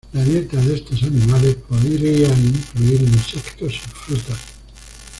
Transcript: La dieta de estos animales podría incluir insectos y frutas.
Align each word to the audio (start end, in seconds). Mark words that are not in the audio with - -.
La 0.13 0.23
dieta 0.23 0.57
de 0.57 0.73
estos 0.73 1.03
animales 1.03 1.57
podría 1.69 2.27
incluir 2.29 3.03
insectos 3.03 3.75
y 3.75 4.13
frutas. 4.15 4.39